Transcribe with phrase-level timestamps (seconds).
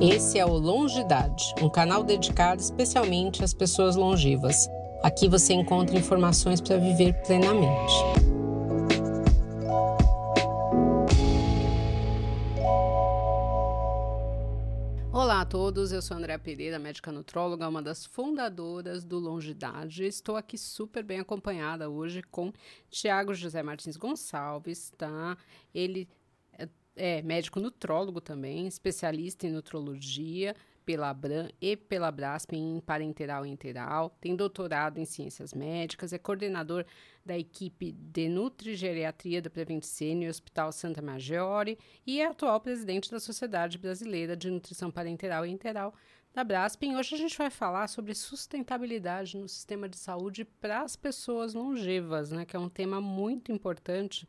[0.00, 4.68] Esse é o Longidade, um canal dedicado especialmente às pessoas longevas.
[5.02, 7.94] Aqui você encontra informações para viver plenamente.
[15.12, 20.04] Olá a todos, eu sou Andréa Pereira, médica nutróloga, uma das fundadoras do Longidade.
[20.04, 22.52] Estou aqui super bem acompanhada hoje com
[22.90, 25.36] Tiago José Martins Gonçalves, tá?
[25.72, 26.08] Ele
[26.96, 30.54] é médico nutrólogo também, especialista em nutrologia
[30.84, 36.18] pela Abram e pela Brasp em parenteral e enteral, tem doutorado em ciências médicas, é
[36.18, 36.84] coordenador
[37.24, 43.18] da equipe de nutrigeriatria da Prevent Senior Hospital Santa Maggiore e é atual presidente da
[43.18, 45.94] Sociedade Brasileira de Nutrição Parenteral e Enteral
[46.34, 46.82] da Brasp.
[46.84, 52.30] Hoje a gente vai falar sobre sustentabilidade no sistema de saúde para as pessoas longevas,
[52.30, 54.28] né, que é um tema muito importante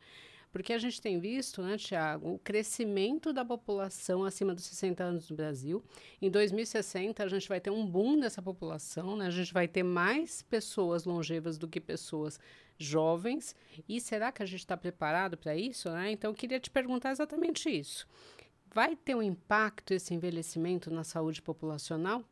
[0.56, 5.28] porque a gente tem visto, né, Tiago, o crescimento da população acima dos 60 anos
[5.28, 5.84] no Brasil.
[6.20, 9.26] Em 2060, a gente vai ter um boom dessa população, né?
[9.26, 12.40] A gente vai ter mais pessoas longevas do que pessoas
[12.78, 13.54] jovens.
[13.86, 15.90] E será que a gente está preparado para isso?
[15.90, 16.12] Né?
[16.12, 18.08] Então, eu queria te perguntar exatamente isso.
[18.72, 22.24] Vai ter um impacto esse envelhecimento na saúde populacional?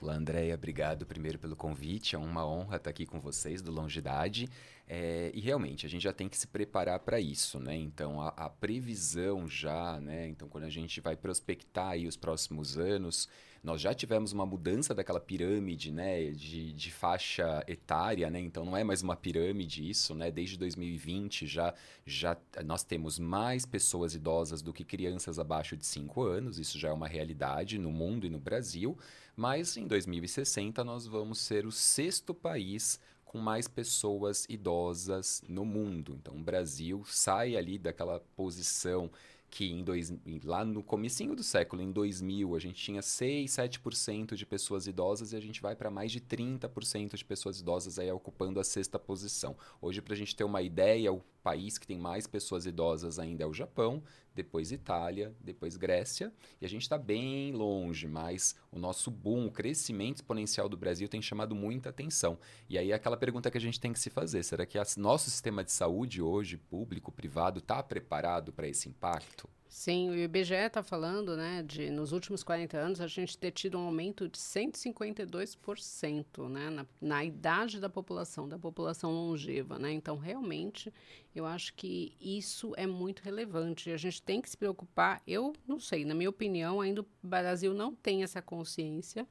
[0.00, 2.16] Olá, Andréia, obrigado primeiro pelo convite.
[2.16, 4.48] É uma honra estar aqui com vocês do Longidade.
[4.88, 7.76] É, e realmente, a gente já tem que se preparar para isso, né?
[7.76, 10.26] Então, a, a, previsão já, né?
[10.28, 13.28] Então, quando a gente vai prospectar aí os próximos anos,
[13.62, 16.32] nós já tivemos uma mudança daquela pirâmide, né?
[16.32, 18.40] De, de faixa etária, né?
[18.40, 20.32] Então, não é mais uma pirâmide isso, né?
[20.32, 21.72] Desde 2020 já,
[22.04, 26.58] já nós temos mais pessoas idosas do que crianças abaixo de 5 anos.
[26.58, 28.98] Isso já é uma realidade no mundo e no Brasil.
[29.36, 32.98] Mas em 2060 nós vamos ser o sexto país
[33.32, 36.18] com mais pessoas idosas no mundo.
[36.20, 39.10] Então, o Brasil sai ali daquela posição
[39.52, 40.10] que em dois,
[40.42, 45.34] lá no comecinho do século, em 2000, a gente tinha 6, 7% de pessoas idosas
[45.34, 48.98] e a gente vai para mais de 30% de pessoas idosas aí ocupando a sexta
[48.98, 49.54] posição.
[49.78, 53.44] Hoje, para a gente ter uma ideia, o país que tem mais pessoas idosas ainda
[53.44, 54.02] é o Japão,
[54.34, 59.50] depois Itália, depois Grécia, e a gente está bem longe, mas o nosso boom, o
[59.50, 62.38] crescimento exponencial do Brasil tem chamado muita atenção.
[62.68, 65.30] E aí é aquela pergunta que a gente tem que se fazer, será que nosso
[65.30, 69.48] sistema de saúde hoje, público, privado, está preparado para esse impacto?
[69.74, 73.78] Sim, o IBGE está falando, né, de nos últimos 40 anos a gente ter tido
[73.78, 79.90] um aumento de 152%, né, na, na idade da população, da população longeva, né?
[79.90, 80.92] Então, realmente,
[81.34, 83.90] eu acho que isso é muito relevante.
[83.90, 85.22] A gente tem que se preocupar.
[85.26, 89.26] Eu não sei, na minha opinião, ainda o Brasil não tem essa consciência.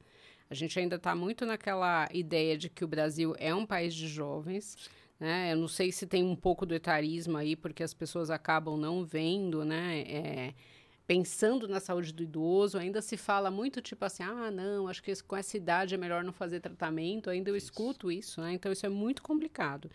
[0.50, 4.08] A gente ainda está muito naquela ideia de que o Brasil é um país de
[4.08, 4.76] jovens.
[5.22, 5.52] Né?
[5.52, 9.04] Eu não sei se tem um pouco do etarismo aí, porque as pessoas acabam não
[9.04, 10.00] vendo, né?
[10.00, 10.54] É,
[11.06, 15.14] pensando na saúde do idoso, ainda se fala muito tipo assim, ah, não, acho que
[15.22, 17.30] com essa idade é melhor não fazer tratamento.
[17.30, 18.54] Ainda eu escuto isso, né?
[18.54, 19.88] Então isso é muito complicado.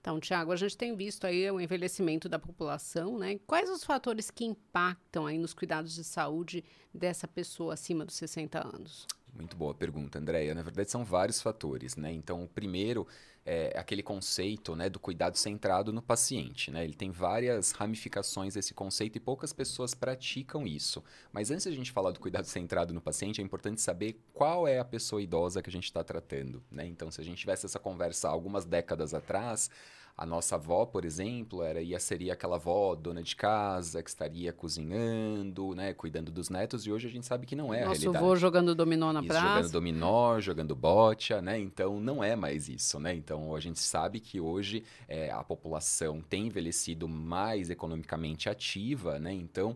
[0.00, 3.38] Então, Tiago, a gente tem visto aí o envelhecimento da população, né?
[3.46, 6.64] Quais os fatores que impactam aí nos cuidados de saúde
[6.94, 9.06] dessa pessoa acima dos 60 anos?
[9.34, 10.54] Muito boa pergunta, Andréia.
[10.54, 12.12] Na verdade, são vários fatores, né?
[12.12, 13.06] Então, o primeiro
[13.44, 16.84] é aquele conceito né, do cuidado centrado no paciente, né?
[16.84, 21.02] Ele tem várias ramificações esse conceito e poucas pessoas praticam isso.
[21.32, 24.68] Mas antes de a gente falar do cuidado centrado no paciente, é importante saber qual
[24.68, 26.86] é a pessoa idosa que a gente está tratando, né?
[26.86, 29.70] Então, se a gente tivesse essa conversa algumas décadas atrás,
[30.20, 34.52] a nossa avó, por exemplo, era ia seria aquela avó dona de casa que estaria
[34.52, 37.94] cozinhando, né, cuidando dos netos e hoje a gente sabe que não é Nosso a
[38.02, 38.16] realidade.
[38.18, 39.48] Avô jogando dominó na isso, praça.
[39.48, 41.58] Jogando dominó, jogando bocha, né?
[41.58, 43.14] Então não é mais isso, né?
[43.14, 49.32] Então a gente sabe que hoje é, a população tem envelhecido mais economicamente ativa, né?
[49.32, 49.74] Então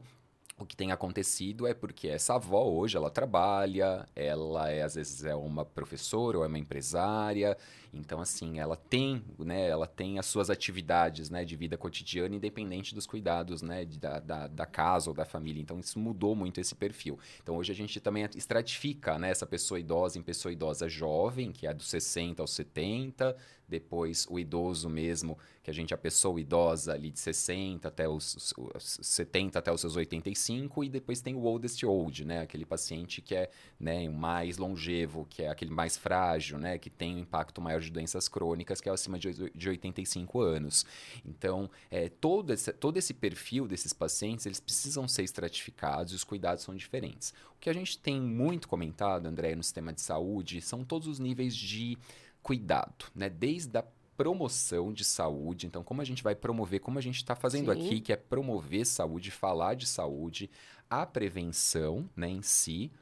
[0.58, 5.24] o que tem acontecido é porque essa avó hoje ela trabalha, ela é às vezes
[5.24, 7.56] é uma professora ou é uma empresária,
[7.96, 12.94] então assim ela tem, né, ela tem as suas atividades, né, de vida cotidiana independente
[12.94, 15.60] dos cuidados, né, da, da, da, casa ou da família.
[15.60, 17.18] Então isso mudou muito esse perfil.
[17.42, 21.66] Então hoje a gente também estratifica, né, essa pessoa idosa em pessoa idosa jovem, que
[21.66, 23.36] é dos 60 aos 70,
[23.68, 28.54] depois o idoso mesmo, que a gente a pessoa idosa ali de 60 até os,
[28.56, 33.22] os 70 até os seus 85 e depois tem o oldest old, né, aquele paciente
[33.22, 33.50] que é,
[33.80, 37.90] né, mais longevo, que é aquele mais frágil, né, que tem um impacto maior de
[37.90, 40.84] doenças crônicas, que é acima de, de 85 anos.
[41.24, 46.24] Então, é, todo, esse, todo esse perfil desses pacientes, eles precisam ser estratificados e os
[46.24, 47.32] cuidados são diferentes.
[47.56, 51.18] O que a gente tem muito comentado, André, no sistema de saúde, são todos os
[51.18, 51.96] níveis de
[52.42, 53.30] cuidado, né?
[53.30, 53.84] Desde a
[54.16, 55.66] promoção de saúde.
[55.66, 57.86] Então, como a gente vai promover, como a gente está fazendo Sim.
[57.86, 60.50] aqui, que é promover saúde, falar de saúde,
[60.88, 62.92] a prevenção né, em si,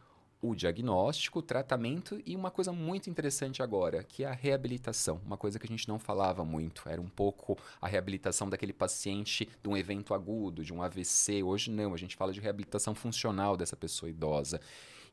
[0.43, 5.21] o diagnóstico, o tratamento e uma coisa muito interessante agora, que é a reabilitação.
[5.25, 6.83] Uma coisa que a gente não falava muito.
[6.89, 11.45] Era um pouco a reabilitação daquele paciente de um evento agudo, de um AVC.
[11.45, 14.61] Hoje não, a gente fala de reabilitação funcional dessa pessoa idosa.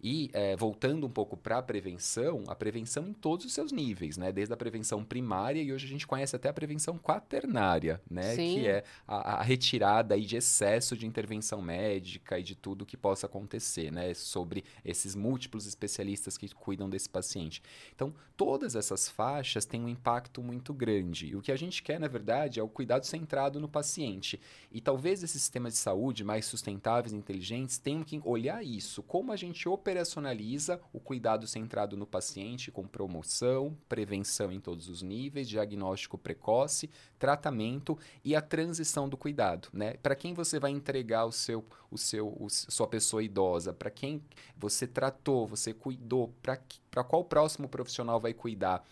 [0.02, 4.16] E é, voltando um pouco para a prevenção, a prevenção em todos os seus níveis,
[4.18, 4.32] né?
[4.32, 8.36] Desde a prevenção primária e hoje a gente conhece até a prevenção quaternária, né?
[8.36, 8.56] Sim.
[8.56, 12.96] Que é a, a retirada aí de excesso de intervenção médica e de tudo que
[12.96, 14.14] possa acontecer, né?
[14.14, 17.62] Sobre esses múltiplos especialistas que cuidam desse paciente.
[17.94, 21.28] Então, todas essas faixas têm um impacto muito grande.
[21.28, 24.40] E o que a gente quer, na verdade, é o cuidado centrado no paciente.
[24.72, 29.34] E talvez esses sistemas de saúde mais sustentáveis e inteligentes tenham que olhar isso, como
[29.34, 35.02] a gente opera operacionaliza o cuidado centrado no paciente com promoção, prevenção em todos os
[35.02, 39.94] níveis, diagnóstico precoce, tratamento e a transição do cuidado, né?
[39.94, 43.74] Para quem você vai entregar o seu, o seu, o, sua pessoa idosa?
[43.74, 44.24] Para quem
[44.56, 46.32] você tratou, você cuidou?
[46.44, 48.86] Para qual próximo profissional vai cuidar?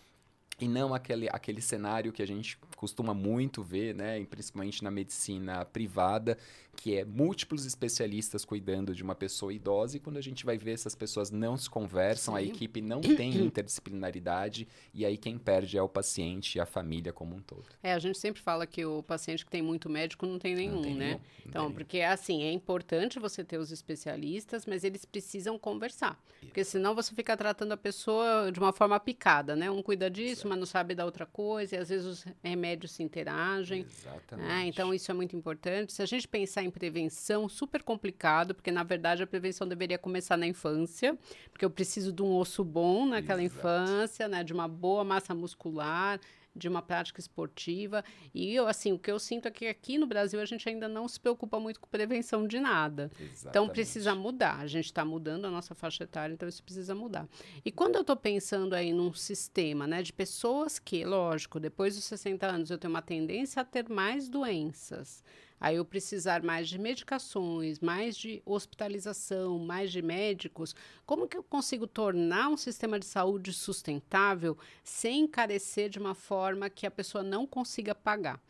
[0.60, 5.64] e não aquele, aquele cenário que a gente costuma muito ver, né, principalmente na medicina
[5.64, 6.38] privada,
[6.76, 10.74] que é múltiplos especialistas cuidando de uma pessoa idosa e quando a gente vai ver
[10.74, 12.40] essas pessoas não se conversam, Sim.
[12.40, 17.12] a equipe não tem interdisciplinaridade e aí quem perde é o paciente e a família
[17.12, 17.64] como um todo.
[17.82, 20.76] É, a gente sempre fala que o paciente que tem muito médico não tem nenhum,
[20.76, 21.06] não tem né?
[21.06, 26.16] Nenhum, então, tem porque assim, é importante você ter os especialistas, mas eles precisam conversar.
[26.36, 26.46] Isso.
[26.46, 29.68] Porque senão você fica tratando a pessoa de uma forma picada, né?
[29.68, 33.02] Um cuida disso, mas não sabe da outra coisa, e às vezes os remédios se
[33.02, 33.82] interagem.
[33.82, 33.88] Né?
[33.88, 34.48] Exatamente.
[34.48, 34.66] Né?
[34.66, 35.92] Então, isso é muito importante.
[35.92, 40.36] Se a gente pensar em prevenção, super complicado, porque na verdade a prevenção deveria começar
[40.36, 41.16] na infância,
[41.50, 43.58] porque eu preciso de um osso bom naquela Exato.
[43.58, 44.44] infância, né?
[44.44, 46.20] De uma boa massa muscular,
[46.58, 48.04] de uma prática esportiva.
[48.34, 50.88] E eu, assim, o que eu sinto é que aqui no Brasil a gente ainda
[50.88, 53.10] não se preocupa muito com prevenção de nada.
[53.14, 53.48] Então, Exatamente.
[53.48, 54.58] Então precisa mudar.
[54.60, 57.28] A gente está mudando a nossa faixa etária, então isso precisa mudar.
[57.64, 62.04] E quando eu estou pensando aí num sistema, né, de pessoas que, lógico, depois dos
[62.04, 65.22] 60 anos eu tenho uma tendência a ter mais doenças
[65.60, 70.74] aí eu precisar mais de medicações, mais de hospitalização, mais de médicos,
[71.04, 76.70] como que eu consigo tornar um sistema de saúde sustentável sem encarecer de uma forma
[76.70, 78.40] que a pessoa não consiga pagar?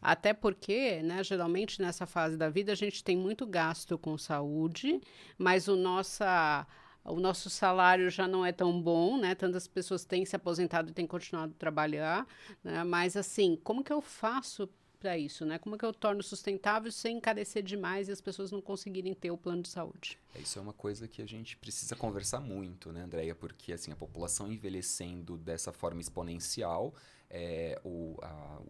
[0.00, 5.00] Até porque, né, geralmente nessa fase da vida a gente tem muito gasto com saúde,
[5.38, 6.66] mas o nossa
[7.04, 9.34] o nosso salário já não é tão bom, né?
[9.34, 12.26] Tantas pessoas têm se aposentado e têm continuado a trabalhar,
[12.62, 12.82] né?
[12.82, 14.68] Mas assim, como que eu faço
[15.04, 15.58] para isso, né?
[15.58, 19.30] Como é que eu torno sustentável sem encarecer demais e as pessoas não conseguirem ter
[19.30, 20.18] o plano de saúde?
[20.34, 23.34] É, isso é uma coisa que a gente precisa conversar muito, né, Andréia?
[23.34, 26.94] Porque assim, a população envelhecendo dessa forma exponencial,
[27.36, 28.60] é, o, a,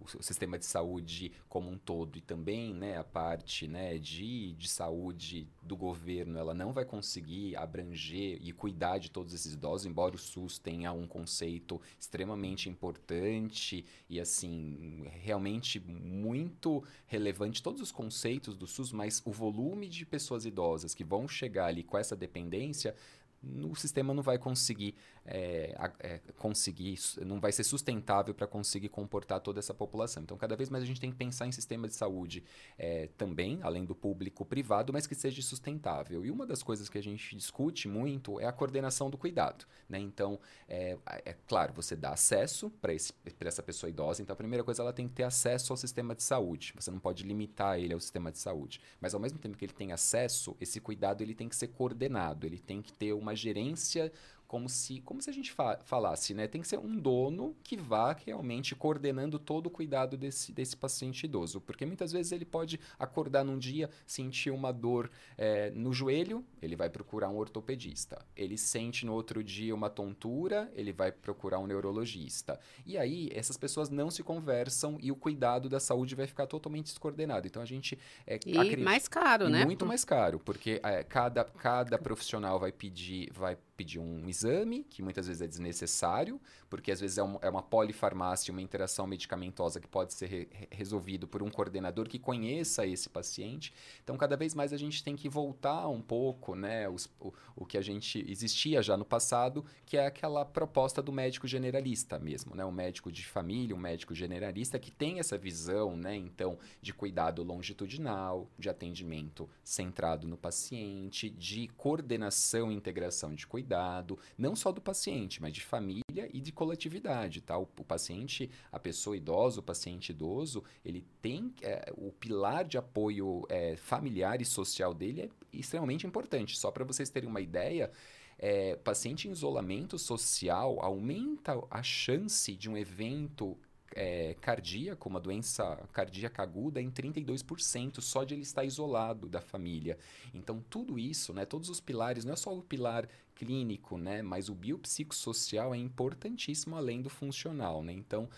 [0.00, 4.68] o, sistema de saúde como um todo e também né, a parte né, de, de
[4.68, 10.14] saúde do governo, ela não vai conseguir abranger e cuidar de todos esses idosos, embora
[10.14, 18.56] o SUS tenha um conceito extremamente importante e assim realmente muito relevante todos os conceitos
[18.56, 22.94] do SUS, mas o volume de pessoas idosas que vão chegar ali com essa dependência
[23.42, 24.94] o sistema não vai conseguir,
[25.26, 30.22] é, é, conseguir não vai ser sustentável para conseguir comportar toda essa população.
[30.22, 32.44] Então, cada vez mais a gente tem que pensar em sistema de saúde
[32.78, 36.24] é, também, além do público privado, mas que seja sustentável.
[36.24, 39.66] E uma das coisas que a gente discute muito é a coordenação do cuidado.
[39.88, 39.98] Né?
[39.98, 44.22] Então, é, é claro, você dá acesso para essa pessoa idosa.
[44.22, 46.72] Então, a primeira coisa, ela tem que ter acesso ao sistema de saúde.
[46.76, 48.80] Você não pode limitar ele ao sistema de saúde.
[49.00, 52.46] Mas, ao mesmo tempo que ele tem acesso, esse cuidado ele tem que ser coordenado.
[52.46, 54.12] Ele tem que ter uma uma gerência
[54.52, 56.46] como se, como se a gente fa falasse, né?
[56.46, 61.24] Tem que ser um dono que vá realmente coordenando todo o cuidado desse, desse paciente
[61.24, 61.58] idoso.
[61.58, 66.76] Porque muitas vezes ele pode acordar num dia, sentir uma dor é, no joelho, ele
[66.76, 68.22] vai procurar um ortopedista.
[68.36, 72.60] Ele sente no outro dia uma tontura, ele vai procurar um neurologista.
[72.84, 76.88] E aí, essas pessoas não se conversam e o cuidado da saúde vai ficar totalmente
[76.88, 77.46] descoordenado.
[77.46, 77.98] Então a gente.
[78.26, 79.64] É, e acredita, mais caro, né?
[79.64, 83.32] Muito mais caro, porque é, cada, cada profissional vai pedir.
[83.32, 87.62] Vai pedir um exame, que muitas vezes é desnecessário, porque às vezes é, é uma
[87.62, 93.08] polifarmácia, uma interação medicamentosa que pode ser re resolvido por um coordenador que conheça esse
[93.08, 93.74] paciente.
[94.04, 97.66] Então, cada vez mais a gente tem que voltar um pouco, né, os, o, o
[97.66, 102.54] que a gente existia já no passado, que é aquela proposta do médico generalista mesmo,
[102.54, 106.94] né, um médico de família, um médico generalista que tem essa visão, né, então, de
[106.94, 114.54] cuidado longitudinal, de atendimento centrado no paciente, de coordenação e integração de cuidado cuidado, não
[114.54, 117.58] só do paciente, mas de família e de coletividade, tá?
[117.58, 122.76] O, o paciente, a pessoa idosa, o paciente idoso, ele tem é, o pilar de
[122.76, 126.58] apoio é, familiar e social dele é extremamente importante.
[126.58, 127.90] Só para vocês terem uma ideia,
[128.38, 133.56] é, paciente em isolamento social aumenta a chance de um evento
[133.94, 139.98] é, cardíaco, uma doença cardíaca aguda, em 32%, só de ele estar isolado da família.
[140.34, 144.48] Então, tudo isso, né, todos os pilares, não é só o pilar clínico, né, mas
[144.48, 147.82] o biopsicossocial é importantíssimo além do funcional.
[147.82, 147.92] Né?
[147.92, 148.28] Então,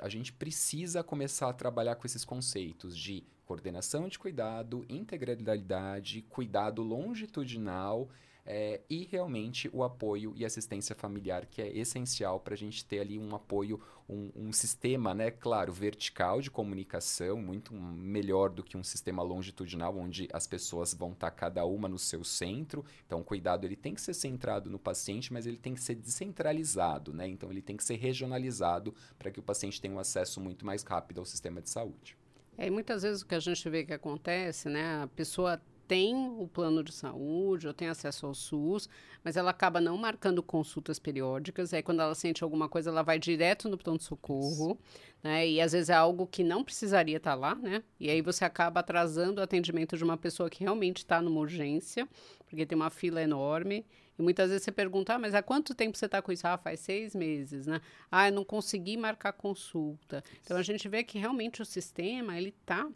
[0.00, 6.82] a gente precisa começar a trabalhar com esses conceitos de coordenação de cuidado, integralidade, cuidado
[6.82, 8.08] longitudinal
[8.46, 13.00] é, e realmente o apoio e assistência familiar, que é essencial para a gente ter
[13.00, 18.76] ali um apoio, um, um, sistema, né, claro, vertical de comunicação, muito melhor do que
[18.76, 22.84] um sistema longitudinal, onde as pessoas vão estar tá cada uma no seu centro.
[23.06, 25.94] Então, o cuidado ele tem que ser centrado no paciente, mas ele tem que ser
[25.94, 27.26] descentralizado, né?
[27.26, 30.82] Então, ele tem que ser regionalizado para que o paciente tenha um acesso muito mais
[30.82, 32.16] rápido ao sistema de saúde.
[32.58, 36.28] É, e muitas vezes o que a gente vê que acontece, né, a pessoa tem
[36.28, 38.88] o plano de saúde ou tem acesso ao SUS,
[39.22, 41.72] mas ela acaba não marcando consultas periódicas.
[41.72, 44.78] Aí, quando ela sente alguma coisa, ela vai direto no pronto-socorro,
[45.22, 45.46] né?
[45.48, 47.82] E às vezes é algo que não precisaria estar lá, né?
[47.98, 52.08] E aí você acaba atrasando o atendimento de uma pessoa que realmente está numa urgência,
[52.46, 53.84] porque tem uma fila enorme.
[54.18, 56.46] E muitas vezes você pergunta, ah, mas há quanto tempo você está com isso?
[56.46, 57.80] Ah, faz seis meses, né?
[58.10, 60.22] Ah, eu não consegui marcar consulta.
[60.42, 62.88] Então a gente vê que realmente o sistema ele está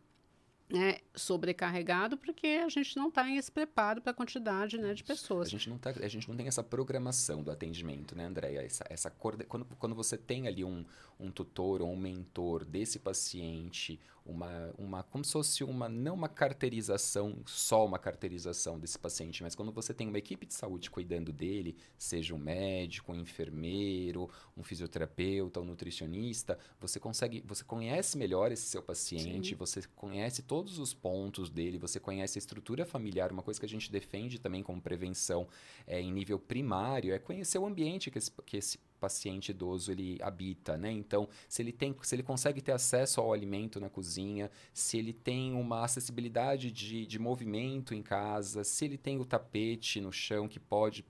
[0.75, 5.03] é, sobrecarregado porque a gente não está em esse preparo para a quantidade né, de
[5.03, 5.49] pessoas.
[5.49, 8.61] A gente, não tá, a gente não tem essa programação do atendimento, né, Andréia?
[8.61, 10.85] Essa, essa quando, quando você tem ali um,
[11.19, 13.99] um tutor ou um mentor desse paciente,
[14.29, 19.55] uma, uma como se fosse uma não uma carteirização, só uma carteirização desse paciente, mas
[19.55, 24.63] quando você tem uma equipe de saúde cuidando dele, seja um médico, um enfermeiro, um
[24.63, 29.55] fisioterapeuta, um nutricionista, você consegue, você conhece melhor esse seu paciente, Sim.
[29.55, 33.69] você conhece todos os pontos dele, você conhece a estrutura familiar, uma coisa que a
[33.69, 35.47] gente defende também como prevenção
[35.87, 40.19] é, em nível primário é conhecer o ambiente que esse, que esse paciente idoso ele
[40.21, 40.91] habita, né?
[40.91, 45.13] Então, se ele tem, se ele consegue ter acesso ao alimento na cozinha, se ele
[45.13, 50.49] tem uma acessibilidade de, de movimento em casa, se ele tem o tapete no chão
[50.49, 51.05] que pode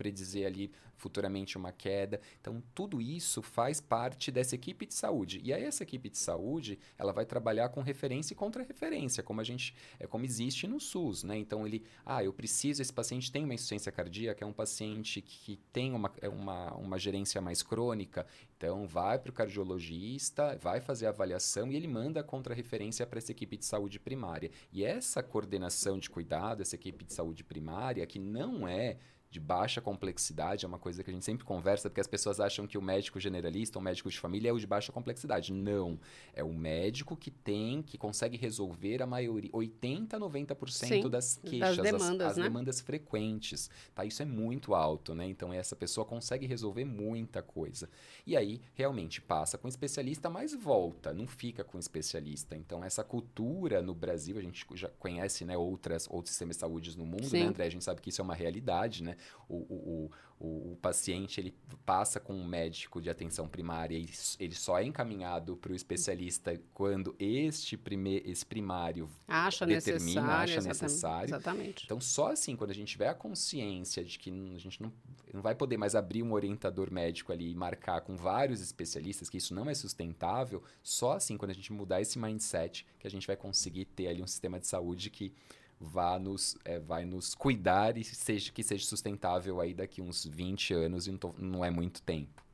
[0.00, 2.20] predizer ali futuramente uma queda.
[2.40, 5.40] Então, tudo isso faz parte dessa equipe de saúde.
[5.44, 9.44] E aí, essa equipe de saúde, ela vai trabalhar com referência e contra-referência, como a
[9.44, 11.36] gente, é como existe no SUS, né?
[11.36, 15.58] Então, ele, ah, eu preciso, esse paciente tem uma insuficiência cardíaca, é um paciente que
[15.70, 18.26] tem uma, é uma, uma gerência mais crônica,
[18.56, 23.18] então vai para o cardiologista, vai fazer a avaliação e ele manda a contra-referência para
[23.18, 24.50] essa equipe de saúde primária.
[24.72, 28.98] E essa coordenação de cuidado, essa equipe de saúde primária, que não é
[29.30, 32.66] de baixa complexidade, é uma coisa que a gente sempre conversa, porque as pessoas acham
[32.66, 35.52] que o médico generalista, o médico de família é o de baixa complexidade.
[35.52, 36.00] Não.
[36.34, 41.76] É o médico que tem, que consegue resolver a maioria, 80, 90% Sim, das queixas,
[41.76, 42.42] das demandas, as, as né?
[42.42, 43.70] demandas frequentes.
[43.94, 44.04] Tá?
[44.04, 45.26] Isso é muito alto, né?
[45.26, 47.88] Então essa pessoa consegue resolver muita coisa.
[48.26, 52.56] E aí, realmente, passa com especialista, mas volta, não fica com especialista.
[52.56, 56.98] Então, essa cultura no Brasil, a gente já conhece né, outras, outros sistemas de saúde
[56.98, 57.40] no mundo, né, Sim.
[57.40, 57.66] né, André?
[57.66, 59.16] A gente sabe que isso é uma realidade, né?
[59.48, 64.08] O, o, o, o, paciente ele passa com um médico de atenção primária e
[64.38, 70.30] ele só é encaminhado para o especialista quando este prime, esse primário acha determina, necessário,
[70.30, 71.28] acha exatamente, necessário.
[71.30, 71.84] Exatamente.
[71.84, 74.92] Então, só assim, quando a gente tiver a consciência de que a gente não,
[75.34, 79.36] não vai poder mais abrir um orientador médico ali e marcar com vários especialistas, que
[79.36, 83.26] isso não é sustentável, só assim, quando a gente mudar esse mindset, que a gente
[83.26, 85.34] vai conseguir ter ali um sistema de saúde que
[85.80, 90.74] vá nos, é, vai nos cuidar e seja, que seja sustentável aí daqui uns 20
[90.74, 92.44] anos e não, tô, não é muito tempo.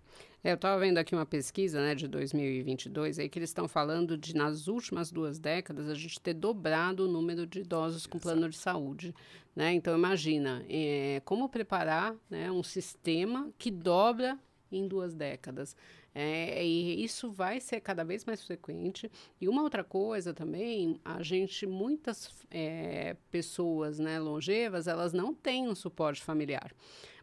[0.45, 4.17] É, eu estava vendo aqui uma pesquisa né, de 2022 aí que eles estão falando
[4.17, 8.49] de nas últimas duas décadas a gente ter dobrado o número de idosos com plano
[8.49, 9.13] de saúde.
[9.57, 9.73] Né?
[9.73, 14.39] Então imagina é, como preparar né, um sistema que dobra
[14.71, 15.77] em duas décadas.
[16.15, 19.11] É, e isso vai ser cada vez mais frequente.
[19.41, 25.69] E uma outra coisa também, a gente, muitas é, pessoas né, longevas, elas não têm
[25.69, 26.73] um suporte familiar.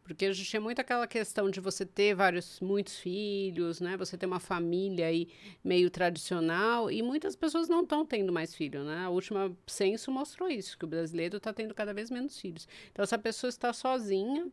[0.04, 3.96] Porque a gente tinha muito aquela questão de você ter vários, muitos filhos, né?
[3.96, 5.30] Você ter uma família aí
[5.64, 9.06] meio tradicional e muitas pessoas não estão tendo mais filhos, né?
[9.06, 12.68] A última censo mostrou isso, que o brasileiro está tendo cada vez menos filhos.
[12.92, 14.52] Então, essa pessoa está sozinha,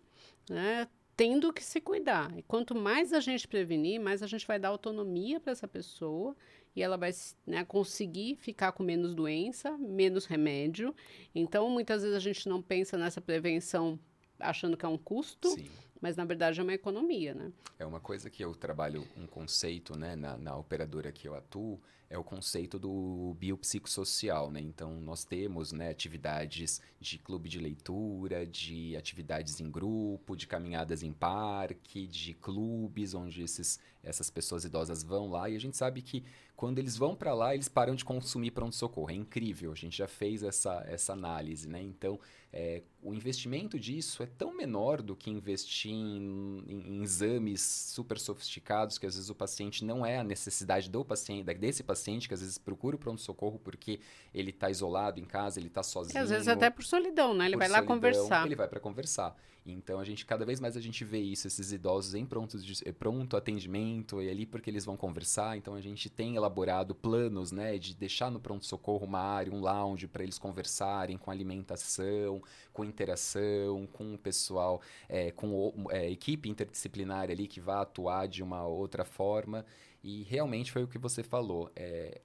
[0.49, 0.87] né?
[1.21, 2.35] Tendo que se cuidar.
[2.35, 6.35] E quanto mais a gente prevenir, mais a gente vai dar autonomia para essa pessoa
[6.75, 7.11] e ela vai
[7.47, 10.95] né, conseguir ficar com menos doença, menos remédio.
[11.35, 14.01] Então, muitas vezes a gente não pensa nessa prevenção
[14.39, 15.51] achando que é um custo.
[15.51, 15.69] Sim.
[16.01, 17.53] mas na verdade é uma economia, né?
[17.79, 21.79] É uma coisa que eu trabalho um conceito, né, na, na operadora que eu atuo,
[22.11, 24.61] é o conceito do biopsicossocial, né?
[24.61, 31.05] Então nós temos, né, atividades de clube de leitura, de atividades em grupo, de caminhadas
[31.05, 36.03] em parque, de clubes onde esses, essas pessoas idosas vão lá e a gente sabe
[36.03, 36.25] que
[36.61, 39.11] quando eles vão para lá, eles param de consumir pronto-socorro.
[39.11, 41.81] É incrível, a gente já fez essa, essa análise, né?
[41.81, 42.21] Então,
[42.53, 48.19] é, o investimento disso é tão menor do que investir em, em, em, exames super
[48.19, 52.35] sofisticados, que às vezes o paciente não é a necessidade do paciente, desse paciente, que
[52.35, 54.01] às vezes procura o pronto-socorro porque
[54.33, 56.17] ele está isolado em casa, ele está sozinho.
[56.17, 57.47] E às vezes até por solidão, né?
[57.47, 58.47] Ele vai solidão, lá conversar.
[58.47, 59.37] Ele vai para conversar.
[59.67, 62.81] Então a gente cada vez mais a gente vê isso, esses idosos em pronto, de,
[62.85, 65.57] eh, pronto atendimento e ali porque eles vão conversar.
[65.57, 69.61] Então a gente tem elaborado planos, né, de deixar no pronto socorro uma área, um
[69.61, 72.43] lounge para eles conversarem com alimentação,
[72.73, 78.43] com interação, com o pessoal, é, com é, equipe interdisciplinar ali que vai atuar de
[78.43, 79.65] uma outra forma.
[80.03, 81.71] E realmente foi o que você falou.
[81.77, 82.21] É,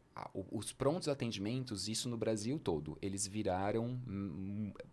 [0.50, 4.00] os prontos atendimentos, isso no Brasil todo, eles viraram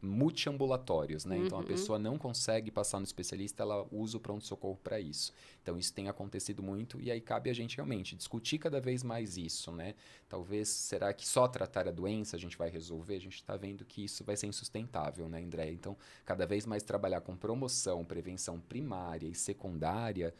[0.00, 1.36] multiambulatórios, né?
[1.36, 1.46] Uhum.
[1.46, 1.66] Então a uhum.
[1.66, 5.32] pessoa não consegue passar no especialista, ela usa o pronto-socorro para isso.
[5.62, 9.36] Então isso tem acontecido muito e aí cabe a gente realmente discutir cada vez mais
[9.36, 9.94] isso, né?
[10.28, 13.14] Talvez, será que só tratar a doença a gente vai resolver?
[13.14, 15.70] A gente está vendo que isso vai ser insustentável, né, André?
[15.70, 20.34] Então, cada vez mais trabalhar com promoção, prevenção primária e secundária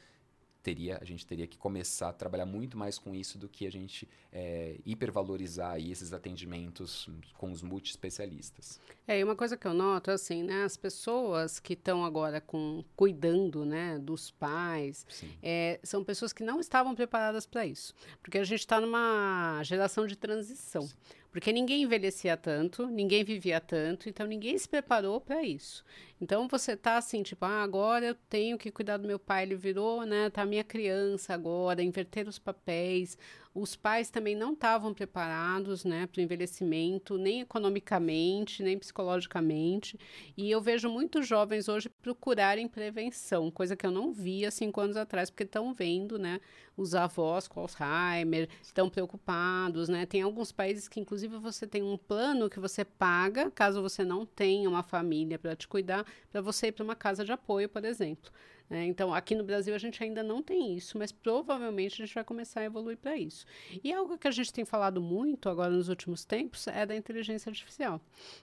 [0.63, 3.71] teria, a gente teria que começar a trabalhar muito mais com isso do que a
[3.71, 8.81] gente é, hipervalorizar aí esses atendimentos com os multi-especialistas.
[9.07, 12.85] É, e uma coisa que eu noto, assim, né, as pessoas que estão agora com,
[12.95, 15.07] cuidando, né, dos pais,
[15.43, 20.07] é, são pessoas que não estavam preparadas para isso, porque a gente está numa geração
[20.07, 20.83] de transição.
[20.83, 20.95] Sim.
[21.33, 25.83] Porque ninguém envelhecia tanto, ninguém vivia tanto, então ninguém se preparou para isso.
[26.21, 29.57] Então você tá assim, tipo, ah, agora eu tenho que cuidar do meu pai, ele
[29.57, 33.17] virou, né, tá minha criança agora, inverter os papéis.
[33.55, 39.99] Os pais também não estavam preparados, né, para o envelhecimento, nem economicamente, nem psicologicamente.
[40.37, 44.97] E eu vejo muitos jovens hoje procurarem prevenção, coisa que eu não via cinco anos
[44.97, 46.41] atrás, porque estão vendo, né,
[46.77, 50.07] os avós com Alzheimer, estão preocupados, né?
[50.07, 54.25] Tem alguns países que, inclusive, você tem um plano que você paga, caso você não
[54.25, 57.85] tenha uma família para te cuidar, para você ir para uma casa de apoio, por
[57.85, 58.33] exemplo.
[58.69, 58.87] Né?
[58.87, 62.25] Então, aqui no Brasil a gente ainda não tem isso, mas provavelmente a gente vai
[62.25, 63.45] começar a evoluir para isso.
[63.83, 67.51] E algo que a gente tem falado muito agora nos últimos tempos é da inteligência
[67.51, 68.01] artificial.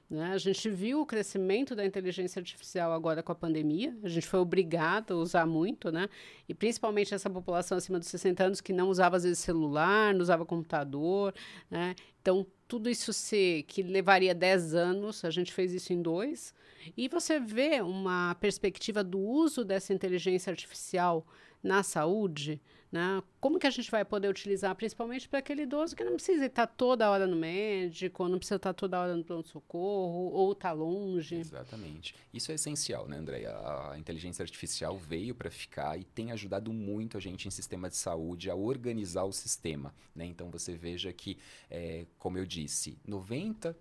[0.09, 0.31] Né?
[0.31, 4.39] A gente viu o crescimento da inteligência artificial agora com a pandemia, a gente foi
[4.39, 6.09] obrigado a usar muito, né?
[6.47, 10.21] E principalmente essa população acima dos 60 anos que não usava às vezes celular, não
[10.21, 11.33] usava computador,
[11.69, 11.95] né?
[12.21, 16.53] Então, tudo isso se, que levaria 10 anos, a gente fez isso em dois.
[16.95, 21.25] E você vê uma perspectiva do uso dessa inteligência artificial
[21.63, 23.21] na saúde, né?
[23.39, 26.67] Como que a gente vai poder utilizar, principalmente para aquele idoso que não precisa estar
[26.67, 31.35] toda hora no médico, não precisa estar toda hora no pronto-socorro, ou está longe.
[31.35, 32.15] Exatamente.
[32.33, 33.45] Isso é essencial, né, André?
[33.45, 37.95] A, inteligência artificial veio para ficar e tem ajudado muito a gente em sistema de
[37.95, 39.93] saúde a organizar o sistema.
[40.15, 40.25] Né?
[40.25, 41.37] Então você veja que,
[41.69, 43.75] é, como eu disse, 90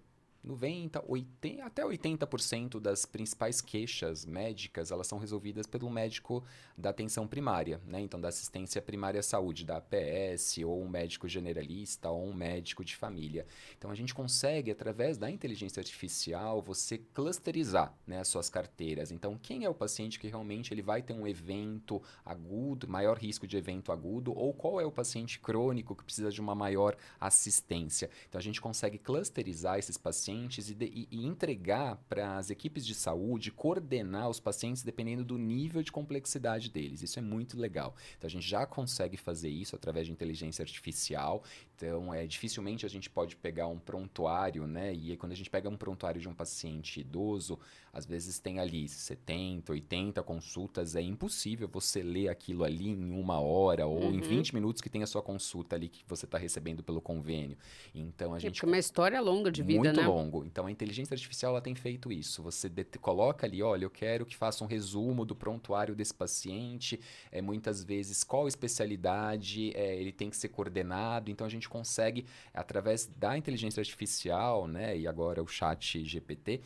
[0.49, 6.43] 90, 80, até 80% das principais queixas médicas, elas são resolvidas pelo médico
[6.77, 8.01] da atenção primária, né?
[8.01, 12.83] Então, da assistência primária à saúde, da APS, ou um médico generalista, ou um médico
[12.83, 13.47] de família.
[13.77, 19.13] Então, a gente consegue, através da inteligência artificial, você clusterizar né, as suas carteiras.
[19.13, 23.47] Então, quem é o paciente que realmente ele vai ter um evento agudo, maior risco
[23.47, 28.09] de evento agudo, ou qual é o paciente crônico que precisa de uma maior assistência.
[28.27, 32.87] Então, a gente consegue clusterizar esses pacientes pacientes e, de, e entregar para as equipes
[32.87, 37.03] de saúde coordenar os pacientes dependendo do nível de complexidade deles.
[37.03, 37.95] Isso é muito legal.
[38.17, 41.43] Então a gente já consegue fazer isso através de inteligência artificial.
[41.79, 44.93] Então é dificilmente a gente pode pegar um prontuário, né?
[44.93, 47.57] E quando a gente pega um prontuário de um paciente idoso,
[47.93, 53.41] às vezes tem ali 70, 80 consultas, é impossível você ler aquilo ali em uma
[53.41, 54.15] hora ou uhum.
[54.15, 57.57] em 20 minutos que tem a sua consulta ali que você está recebendo pelo convênio.
[57.95, 58.65] Então a gente.
[58.65, 60.03] É uma história longa de vida, muito né?
[60.03, 60.45] Muito longo.
[60.45, 62.43] Então a inteligência artificial ela tem feito isso.
[62.43, 62.69] Você
[63.01, 66.99] coloca ali, olha, eu quero que faça um resumo do prontuário desse paciente,
[67.31, 71.31] é, muitas vezes qual especialidade é, ele tem que ser coordenado.
[71.31, 76.61] Então a gente gente consegue, através da inteligência artificial, né, e agora o chat GPT,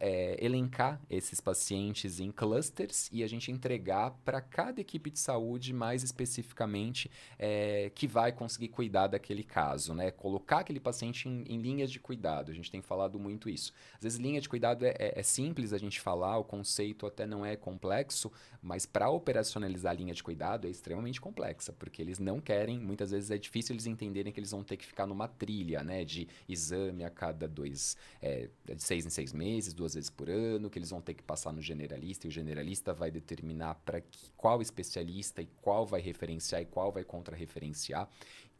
[0.00, 5.72] é, elencar esses pacientes em clusters e a gente entregar para cada equipe de saúde
[5.72, 10.10] mais especificamente é, que vai conseguir cuidar daquele caso, né?
[10.10, 12.50] Colocar aquele paciente em, em linhas de cuidado.
[12.50, 13.72] A gente tem falado muito isso.
[13.96, 17.26] Às vezes, linha de cuidado é, é, é simples a gente falar, o conceito até
[17.26, 18.30] não é complexo,
[18.64, 23.10] mas para operacionalizar a linha de cuidado é extremamente complexa, porque eles não querem, muitas
[23.10, 26.02] vezes é difícil eles entenderem que eles vão ter que ficar numa trilha, né?
[26.02, 30.70] De exame a cada dois, é, de seis em seis meses, duas vezes por ano,
[30.70, 34.02] que eles vão ter que passar no generalista, e o generalista vai determinar para
[34.34, 38.08] qual especialista e qual vai referenciar e qual vai contra-referenciar.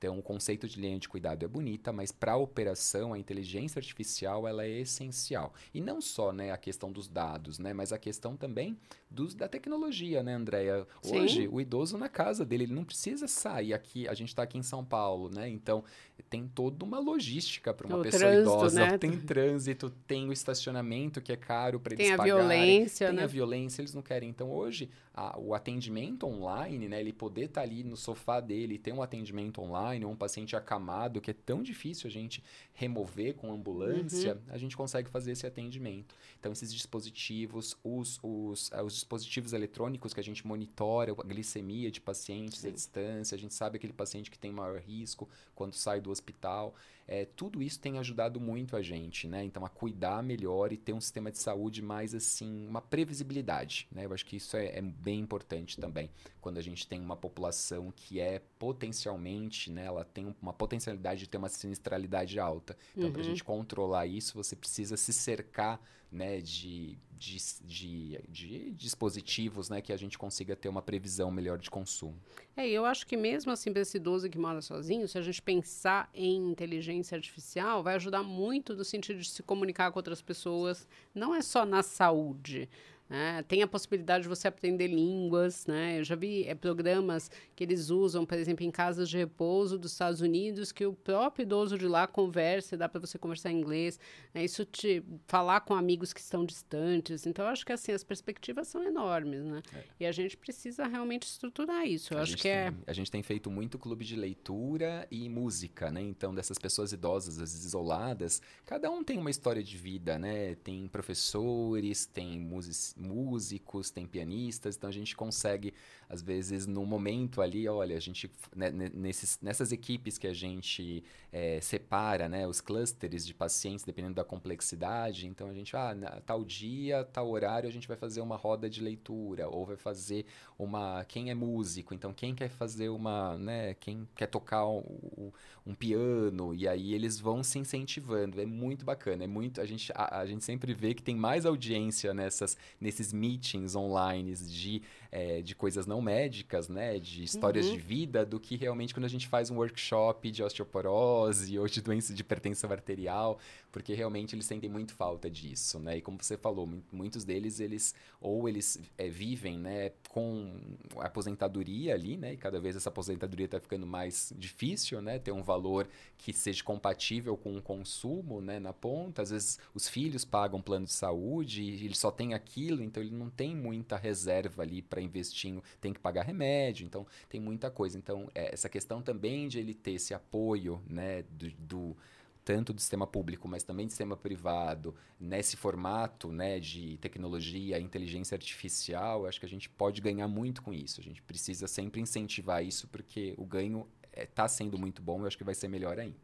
[0.05, 3.79] Então, o conceito de linha de cuidado é bonita, mas para a operação, a inteligência
[3.79, 5.55] artificial ela é essencial.
[5.73, 8.77] E não só né, a questão dos dados, né, mas a questão também
[9.11, 10.87] dos, da tecnologia, né, Andréia?
[11.03, 14.07] Hoje, o idoso na casa dele, ele não precisa sair aqui.
[14.07, 15.49] A gente está aqui em São Paulo, né?
[15.49, 15.83] Então,
[16.29, 18.81] tem toda uma logística para uma o pessoa trânsito, idosa.
[18.87, 18.99] Né?
[18.99, 22.25] Tem trânsito, tem o estacionamento que é caro para eles pagarem.
[22.25, 23.23] Tem a violência, Tem né?
[23.23, 24.29] a violência, eles não querem.
[24.29, 27.01] Então, hoje, a, o atendimento online, né?
[27.01, 30.57] Ele poder estar tá ali no sofá dele, ter um atendimento online, ou um paciente
[30.57, 34.41] acamado, que é tão difícil a gente remover com ambulância, uhum.
[34.49, 36.17] a gente consegue fazer esse atendimento.
[36.41, 42.01] Então, esses dispositivos, os, os, os dispositivos eletrônicos que a gente monitora a glicemia de
[42.01, 42.69] pacientes Sim.
[42.69, 46.75] à distância, a gente sabe aquele paciente que tem maior risco quando sai do hospital.
[47.07, 49.45] É, tudo isso tem ajudado muito a gente, né?
[49.45, 54.07] Então, a cuidar melhor e ter um sistema de saúde mais, assim, uma previsibilidade, né?
[54.07, 57.93] Eu acho que isso é, é bem importante também, quando a gente tem uma população
[57.95, 59.85] que é potencialmente, né?
[59.85, 62.77] Ela tem uma potencialidade de ter uma sinistralidade alta.
[62.97, 63.13] Então, uhum.
[63.13, 65.81] para a gente controlar isso, você precisa se cercar
[66.15, 71.59] né, de, de, de, de, dispositivos né, que a gente consiga ter uma previsão melhor
[71.59, 72.17] de consumo.
[72.57, 75.43] É, eu acho que mesmo assim, para esse idoso que mora sozinho, se a gente
[75.43, 80.87] pensar em inteligência artificial, vai ajudar muito no sentido de se comunicar com outras pessoas,
[81.13, 82.69] não é só na saúde.
[83.09, 83.43] Né?
[83.47, 85.67] Tem a possibilidade de você aprender línguas.
[85.67, 86.01] Né?
[86.01, 89.93] Eu já vi é, programas que eles usam, por exemplo, em casas de repouso dos
[89.93, 93.99] Estados Unidos, que o próprio idoso de lá conversa, dá para você conversar em inglês.
[94.33, 94.45] Né?
[94.45, 97.27] Isso te falar com amigos que estão distantes.
[97.27, 99.45] Então, eu acho que assim, as perspectivas são enormes.
[99.45, 99.63] Né?
[99.75, 99.85] É.
[100.01, 102.15] E a gente precisa realmente estruturar isso.
[102.15, 102.91] Eu a acho que é tem, é.
[102.91, 106.01] A gente tem feito muito clube de leitura e música, né?
[106.01, 110.55] Então, dessas pessoas idosas, as isoladas, cada um tem uma história de vida, né?
[110.57, 115.75] Tem professores, tem músicos músicos, tem pianistas, então a gente consegue,
[116.09, 121.03] às vezes, no momento ali, olha, a gente, né, nesses, nessas equipes que a gente
[121.33, 126.45] é, separa, né, os clusters de pacientes, dependendo da complexidade, então a gente, ah, tal
[126.45, 130.27] dia, tal horário, a gente vai fazer uma roda de leitura, ou vai fazer
[130.59, 135.33] uma, quem é músico, então quem quer fazer uma, né, quem quer tocar um,
[135.67, 139.91] um piano, e aí eles vão se incentivando, é muito bacana, é muito, a gente,
[139.95, 144.83] a, a gente sempre vê que tem mais audiência nessas nesses meetings online de,
[145.15, 146.99] é, de coisas não médicas, né?
[146.99, 147.75] De histórias uhum.
[147.75, 151.81] de vida, do que realmente quando a gente faz um workshop de osteoporose ou de
[151.81, 153.39] doença de hipertensão arterial,
[153.71, 155.99] porque realmente eles sentem muito falta disso, né?
[155.99, 160.59] E como você falou, muitos deles, eles ou eles é, vivem, né, com
[160.99, 162.33] aposentadoria ali, né?
[162.33, 165.19] E cada vez essa aposentadoria está ficando mais difícil, né?
[165.19, 168.59] Ter um valor que seja compatível com o consumo, né?
[168.59, 169.23] Na ponta.
[169.23, 173.03] Às vezes os filhos pagam plano de saúde e ele só tem aquilo aquilo, então
[173.03, 177.71] ele não tem muita reserva ali para investir, tem que pagar remédio, então tem muita
[177.71, 177.97] coisa.
[177.99, 181.97] Então, é, essa questão também de ele ter esse apoio, né, do, do
[182.45, 188.35] tanto do sistema público, mas também do sistema privado, nesse formato né, de tecnologia, inteligência
[188.35, 191.01] artificial, acho que a gente pode ganhar muito com isso.
[191.01, 195.27] A gente precisa sempre incentivar isso, porque o ganho está é, sendo muito bom e
[195.27, 196.17] acho que vai ser melhor ainda.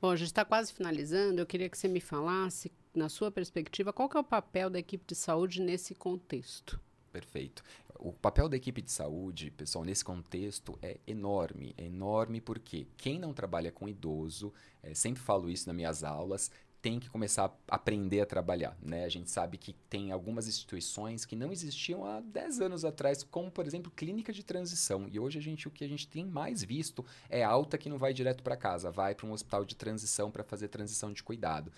[0.00, 1.40] Bom, a gente está quase finalizando.
[1.40, 4.78] Eu queria que você me falasse na sua perspectiva, qual que é o papel da
[4.78, 6.78] equipe de saúde nesse contexto?
[7.12, 7.62] Perfeito.
[7.98, 11.74] O papel da equipe de saúde, pessoal, nesse contexto é enorme.
[11.76, 16.50] É enorme porque quem não trabalha com idoso, é, sempre falo isso nas minhas aulas,
[16.80, 18.76] tem que começar a aprender a trabalhar.
[18.82, 19.04] Né?
[19.04, 23.50] A gente sabe que tem algumas instituições que não existiam há 10 anos atrás, como,
[23.52, 25.06] por exemplo, clínica de transição.
[25.08, 27.98] E hoje a gente, o que a gente tem mais visto é alta que não
[27.98, 31.70] vai direto para casa, vai para um hospital de transição para fazer transição de cuidado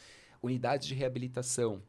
[0.44, 1.82] unidades de reabilitação.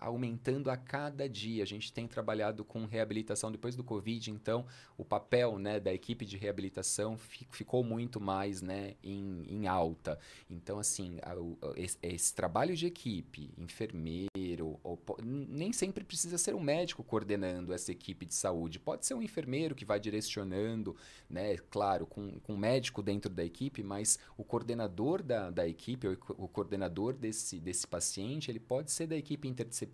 [0.00, 1.62] Aumentando a cada dia.
[1.62, 6.24] A gente tem trabalhado com reabilitação depois do Covid, então o papel né, da equipe
[6.24, 10.18] de reabilitação ficou muito mais né, em, em alta.
[10.48, 11.34] Então, assim, a,
[11.76, 17.92] esse, esse, trabalho de equipe, enfermeiro, ou, nem sempre precisa ser um médico coordenando essa
[17.92, 18.78] equipe de saúde.
[18.78, 20.96] Pode ser um enfermeiro que vai direcionando,
[21.28, 26.08] né, claro, com, com um médico dentro da equipe, mas o coordenador da, da equipe,
[26.08, 29.89] o, o coordenador desse, desse paciente, ele pode ser da equipe interdisciplinar.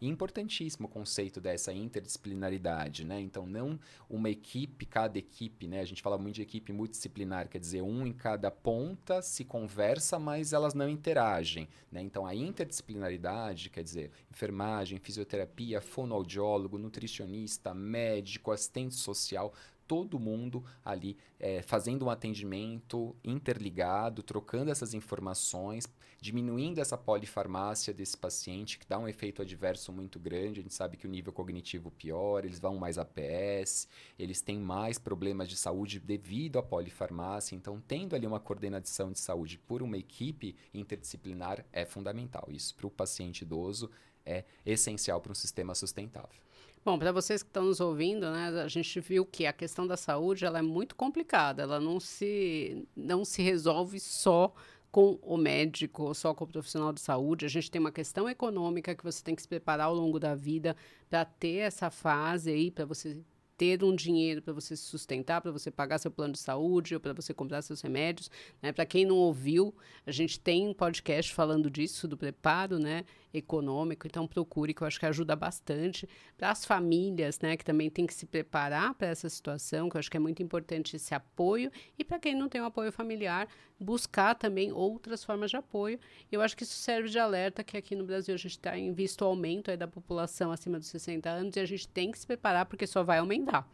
[0.00, 3.20] E importantíssimo o conceito dessa interdisciplinaridade, né?
[3.20, 3.78] Então, não
[4.08, 5.80] uma equipe, cada equipe, né?
[5.80, 10.18] A gente fala muito de equipe multidisciplinar, quer dizer, um em cada ponta se conversa,
[10.18, 12.00] mas elas não interagem, né?
[12.00, 19.52] Então, a interdisciplinaridade, quer dizer, enfermagem, fisioterapia, fonoaudiólogo, nutricionista, médico, assistente social,
[19.86, 25.86] todo mundo ali é, fazendo um atendimento interligado, trocando essas informações,
[26.20, 30.60] diminuindo essa polifarmácia desse paciente, que dá um efeito adverso muito grande.
[30.60, 34.58] A gente sabe que o nível cognitivo piora, eles vão mais a PS, eles têm
[34.58, 37.54] mais problemas de saúde devido à polifarmácia.
[37.54, 42.46] Então, tendo ali uma coordenação de saúde por uma equipe interdisciplinar é fundamental.
[42.48, 43.90] Isso para o paciente idoso
[44.24, 46.44] é essencial para um sistema sustentável.
[46.84, 49.96] Bom, para vocês que estão nos ouvindo, né, a gente viu que a questão da
[49.96, 51.62] saúde ela é muito complicada.
[51.62, 54.52] Ela não se, não se resolve só
[54.90, 57.46] com o médico ou só com o profissional de saúde.
[57.46, 60.34] A gente tem uma questão econômica que você tem que se preparar ao longo da
[60.34, 60.76] vida
[61.08, 63.18] para ter essa fase aí, para você
[63.56, 67.00] ter um dinheiro para você se sustentar, para você pagar seu plano de saúde ou
[67.00, 68.30] para você comprar seus remédios.
[68.60, 68.72] Né?
[68.72, 69.74] Para quem não ouviu,
[70.06, 74.86] a gente tem um podcast falando disso, do preparo né, econômico, então procure, que eu
[74.86, 76.08] acho que ajuda bastante.
[76.36, 79.98] Para as famílias, né, que também tem que se preparar para essa situação, que eu
[80.00, 81.70] acho que é muito importante esse apoio.
[81.98, 85.98] E para quem não tem um apoio familiar, buscar também outras formas de apoio.
[86.30, 88.92] Eu acho que isso serve de alerta que aqui no Brasil a gente está em
[88.92, 92.66] visto aumento da população acima dos 60 anos e a gente tem que se preparar
[92.66, 93.68] porque só vai aumentar.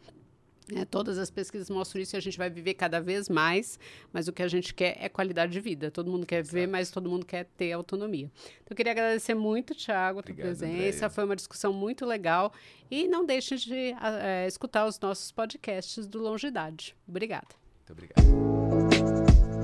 [0.75, 3.79] É, todas as pesquisas mostram isso e a gente vai viver cada vez mais,
[4.13, 5.91] mas o que a gente quer é qualidade de vida.
[5.91, 8.31] Todo mundo quer viver, mas todo mundo quer ter autonomia.
[8.61, 10.65] Então, eu queria agradecer muito, Tiago, a tua presença.
[10.65, 11.09] Andréia.
[11.09, 12.53] Foi uma discussão muito legal.
[12.89, 16.95] E não deixe de é, escutar os nossos podcasts do Longidade.
[17.07, 17.47] Obrigada.
[17.79, 19.20] Muito obrigado.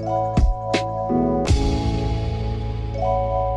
[0.07, 0.37] Thank
[2.95, 3.56] you.